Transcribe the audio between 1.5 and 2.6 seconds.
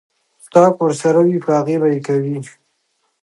هغې به يې کوي ـ